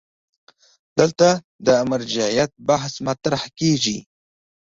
[0.99, 1.27] دلته
[1.65, 3.97] د مرجعیت بحث مطرح کېږي.